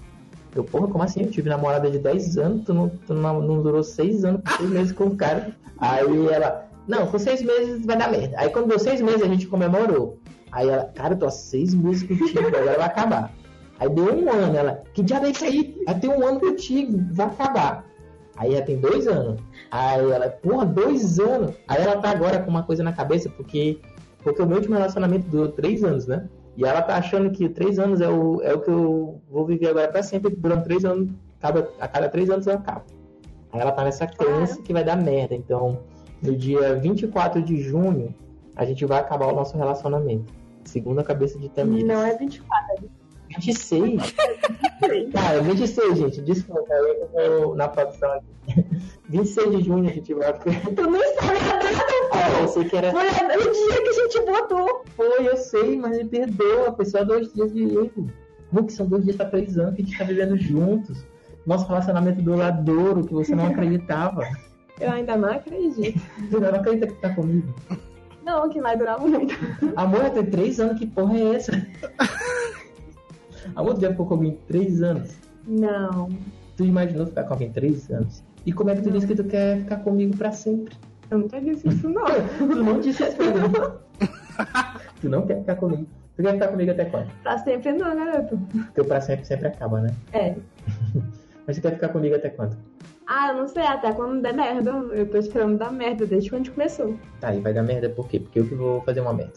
[0.55, 1.23] Eu, porra, como assim?
[1.23, 4.93] Eu tive namorada de 10 anos, tu não, tu não, durou seis anos, seis meses
[4.93, 5.55] com o cara.
[5.79, 8.37] Aí ela, não, com seis meses vai dar merda.
[8.39, 10.19] Aí quando deu seis meses, a gente comemorou.
[10.51, 13.33] Aí ela, cara, eu tô há seis meses contigo, agora vai acabar.
[13.79, 15.81] Aí deu um ano, ela, que diabo é isso aí?
[15.87, 17.87] Já tem um ano contigo, vai acabar.
[18.37, 19.41] Aí ela tem dois anos.
[19.71, 21.55] Aí ela, porra, dois anos.
[21.69, 23.79] Aí ela tá agora com uma coisa na cabeça, porque,
[24.23, 26.29] porque o meu último relacionamento durou três anos, né?
[26.57, 29.69] E ela tá achando que três anos é o, é o que eu vou viver
[29.69, 32.85] agora para sempre, durante três anos, cada, a cada três anos eu acabo.
[33.53, 34.63] Aí ela tá nessa crença claro.
[34.63, 35.35] que vai dar merda.
[35.35, 35.81] Então,
[36.23, 38.15] no dia 24 de junho,
[38.55, 40.33] a gente vai acabar o nosso relacionamento.
[40.65, 41.85] Segundo a cabeça de Tamir.
[41.85, 43.00] Não é 24, é 24.
[43.37, 44.15] 26?
[45.13, 46.21] Cara, 26, gente.
[46.23, 48.65] Desculpa, eu tô na produção aqui.
[49.09, 50.33] 26 de junho a gente vai.
[50.33, 52.91] Tu nem sabe Você que era.
[52.91, 54.85] Foi o dia que a gente botou.
[54.97, 56.73] Foi, eu sei, mas me perdoa.
[56.75, 58.11] Foi só dois dias de erro.
[58.53, 61.05] Hulk, são dois dias pra prisão que a gente tá vivendo juntos.
[61.47, 64.27] Nosso relacionamento duradouro que você não acreditava.
[64.81, 66.01] Eu ainda não acredito.
[66.31, 67.55] Você não acredita que tá comigo?
[68.25, 69.35] Não, que vai durar muito.
[69.77, 71.53] Amor, tem três anos, que porra é essa?
[73.55, 75.17] Amor, já ficou comigo três anos?
[75.47, 76.09] Não.
[76.57, 78.23] Tu imaginou ficar com alguém três anos?
[78.45, 80.75] E como é que tu disse que tu quer ficar comigo pra sempre?
[81.11, 82.05] Eu nunca disse isso, não.
[82.39, 84.13] Tu não disse isso pra mim.
[85.01, 85.87] Tu não quer ficar comigo.
[86.17, 87.11] Tu quer ficar comigo até quando?
[87.23, 88.39] Pra sempre não, garoto.
[88.53, 89.95] Porque o pra sempre sempre acaba, né?
[90.13, 90.35] É.
[91.47, 92.57] Mas tu quer ficar comigo até quando?
[93.07, 94.71] Ah, eu não sei, até quando der merda.
[94.71, 96.95] Eu tô esperando dar merda desde quando a gente começou.
[97.19, 98.21] Tá, e vai dar merda por quê?
[98.21, 99.33] Porque eu que vou fazer uma merda.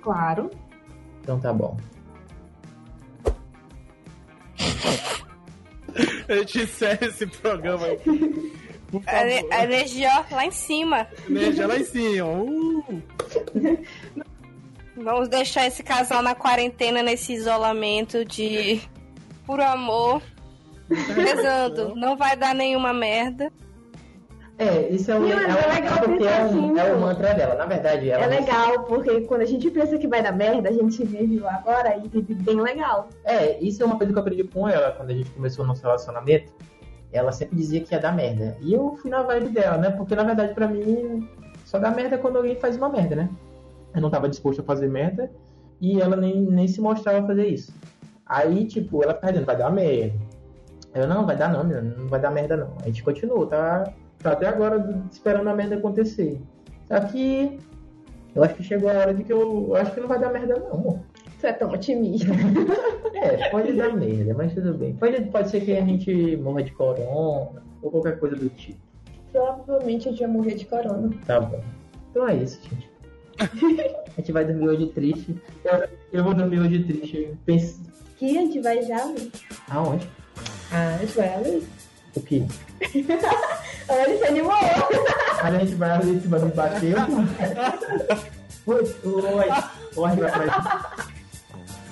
[0.00, 0.50] Claro.
[1.22, 1.76] Então tá bom.
[6.28, 7.98] A gente encerra esse programa aí.
[8.90, 11.06] Por A, a energia lá em cima.
[11.28, 12.26] Energia lá em cima.
[12.26, 13.02] Uh.
[14.96, 18.80] Vamos deixar esse casal na quarentena, nesse isolamento de
[19.46, 20.22] puro amor.
[20.90, 23.50] Rezando, não vai dar nenhuma merda.
[24.58, 27.00] É, isso é, um, é, é legal é porque é, pensar um, assim, é o
[27.00, 27.54] mantra dela.
[27.54, 30.72] Na verdade, ela É legal, porque quando a gente pensa que vai dar merda, a
[30.72, 33.08] gente vive o agora e vive bem legal.
[33.24, 35.68] É, isso é uma coisa que eu aprendi com ela quando a gente começou o
[35.68, 36.52] nosso relacionamento.
[37.12, 38.56] Ela sempre dizia que ia dar merda.
[38.60, 39.90] E eu fui na vibe dela, né?
[39.90, 41.28] Porque na verdade pra mim
[41.64, 43.30] só dá merda quando alguém faz uma merda, né?
[43.94, 45.30] Eu não tava disposto a fazer merda
[45.80, 47.72] e ela nem, nem se mostrava fazer isso.
[48.24, 50.14] Aí, tipo, ela dizendo, vai dar merda.
[50.94, 52.76] Eu, não, vai dar não, menina, não vai dar merda não.
[52.82, 56.40] A gente continuou, tá, tá até agora esperando a merda acontecer.
[56.86, 57.58] Só que
[58.34, 60.32] eu acho que chegou a hora de que eu, eu acho que não vai dar
[60.32, 61.00] merda não, amor.
[61.38, 62.28] Você é tão otimista.
[63.22, 64.96] É, pode dar merda, mas tudo bem.
[64.96, 68.80] Pode, pode ser que a gente morra de corona ou qualquer coisa do tipo.
[69.30, 71.08] Provavelmente eu já morrer de corona.
[71.24, 71.62] Tá bom.
[72.10, 72.90] Então é isso, gente.
[74.12, 75.40] A gente vai dormir hoje triste.
[75.64, 77.32] Eu, eu vou dormir hoje triste.
[77.46, 77.80] Pense...
[78.18, 79.02] Que a gente vai já?
[79.70, 80.06] Aonde?
[80.70, 81.62] Ah, a gente vai.
[82.14, 82.42] O quê?
[83.88, 84.52] Olha, ele se animou.
[85.42, 86.94] A gente vai ali, você vai me bater.
[88.64, 89.48] Oi, oi, oi,
[89.96, 91.06] vai pra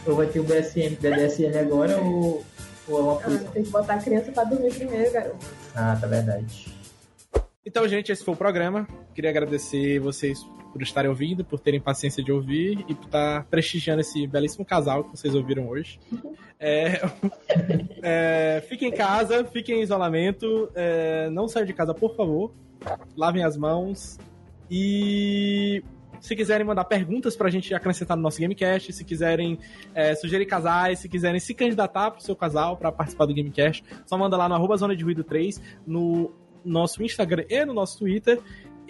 [0.06, 2.44] Ou vai ter o BSN, BDSN agora ou,
[2.86, 3.44] ou é uma Ah, coisa?
[3.46, 5.44] tem que botar a criança pra dormir primeiro, garoto.
[5.74, 6.72] Ah, tá verdade.
[7.66, 8.86] Então, gente, esse foi o programa.
[9.14, 10.38] Queria agradecer vocês
[10.72, 15.04] por estarem ouvindo, por terem paciência de ouvir e por estar prestigiando esse belíssimo casal
[15.04, 15.98] que vocês ouviram hoje.
[16.58, 17.00] É,
[18.02, 22.52] é, fiquem em casa, fiquem em isolamento, é, não saiam de casa, por favor.
[23.16, 24.18] Lavem as mãos
[24.70, 25.82] e
[26.20, 29.58] se quiserem mandar perguntas pra gente acrescentar no nosso Gamecast, se quiserem
[29.94, 34.16] é, sugerir casais, se quiserem se candidatar pro seu casal pra participar do Gamecast, só
[34.16, 36.32] manda lá no arroba Zona de Ruído 3, no
[36.64, 38.38] nosso Instagram e no nosso Twitter,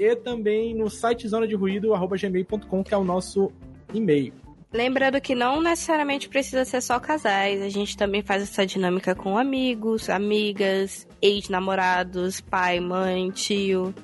[0.01, 3.53] e também no site zona de ruído, arroba gmail.com, que é o nosso
[3.93, 4.33] e-mail.
[4.73, 9.37] Lembrando que não necessariamente precisa ser só casais, a gente também faz essa dinâmica com
[9.37, 13.95] amigos, amigas, ex-namorados, pai, mãe, tio.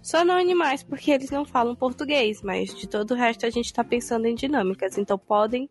[0.00, 3.72] Só não animais, porque eles não falam português, mas de todo o resto a gente
[3.72, 5.68] tá pensando em dinâmicas, então podem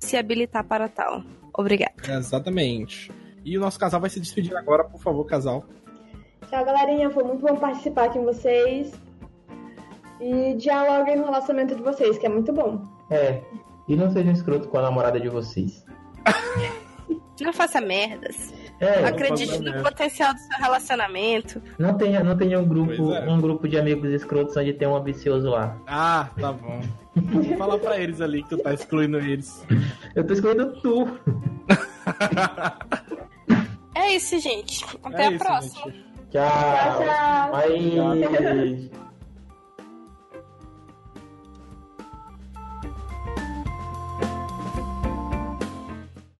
[0.00, 1.22] se habilitar para tal.
[1.56, 1.94] Obrigada.
[2.08, 3.12] Exatamente.
[3.44, 5.64] E o nosso casal vai se despedir agora, por favor, casal.
[6.48, 7.08] Tchau, galerinha.
[7.10, 8.92] Foi muito bom participar com vocês.
[10.22, 12.82] E dialoguem no relacionamento de vocês, que é muito bom.
[13.10, 13.40] É.
[13.88, 15.84] E não sejam escroto com a namorada de vocês.
[17.40, 18.54] Não faça merdas.
[18.78, 19.82] É, Acredite no merda.
[19.82, 21.60] potencial do seu relacionamento.
[21.76, 23.28] não tenha, não tenha um grupo, é.
[23.28, 25.76] um grupo de amigos escrotos onde tem um ambicioso lá.
[25.86, 26.80] Ah, tá bom.
[27.16, 29.66] Vou falar pra eles ali que tu tá excluindo eles.
[30.14, 31.08] Eu tô escolhendo tu.
[33.94, 34.84] É isso, gente.
[35.02, 35.84] Até É a isso, próxima.
[35.92, 36.04] gente.
[36.30, 36.42] Tchau.
[36.42, 37.52] Tchau, tchau.
[37.52, 38.90] Bye.